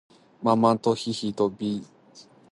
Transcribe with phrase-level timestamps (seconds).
[0.41, 2.27] マントヒヒとチンパンジー